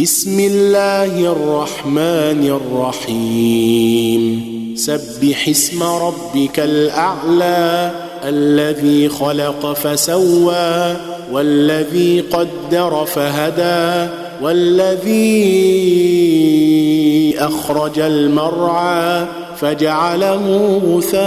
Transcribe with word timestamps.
بسم 0.00 0.40
الله 0.40 1.32
الرحمن 1.32 2.60
الرحيم 2.60 4.22
سبح 4.76 5.48
اسم 5.48 5.82
ربك 5.82 6.60
الاعلى 6.60 7.90
الذي 8.24 9.08
خلق 9.08 9.72
فسوى 9.72 10.96
والذي 11.32 12.20
قدر 12.20 13.06
فهدى 13.06 14.10
والذي 14.42 15.36
اخرج 17.38 17.98
المرعى 17.98 19.26
فجعله 19.56 20.80
غثاء 20.86 21.26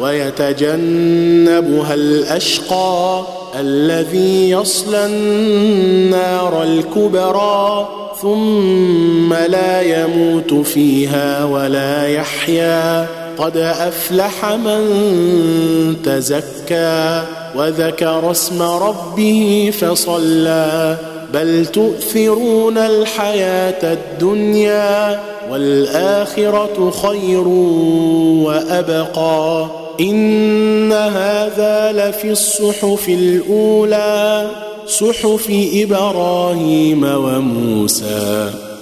ويتجنبها 0.00 1.94
الأشقى 1.94 3.22
الذي 3.60 4.50
يصلى 4.50 5.06
النار 5.06 6.62
الكبرى 6.62 7.88
ثم 8.22 9.34
لا 9.34 9.80
يموت 9.80 10.54
فيها 10.54 11.44
ولا 11.44 12.08
يحيا. 12.08 13.06
قد 13.38 13.56
أفلح 13.56 14.44
من 14.44 14.82
تزكى 16.04 17.22
وذكر 17.56 18.30
اسم 18.30 18.62
ربه 18.62 19.72
فصلى. 19.80 20.96
بل 21.34 21.66
تؤثرون 21.66 22.78
الحياة 22.78 23.92
الدنيا 23.92 25.20
والآخرة 25.50 26.90
خير 26.90 27.48
وأبقى. 28.44 29.83
إن 30.00 30.92
هذا 30.92 31.92
لفي 31.92 32.30
الصحف 32.30 33.08
الأولى 33.08 34.50
صحف 34.86 35.46
إبراهيم 35.72 37.04
وموسى. 37.04 38.73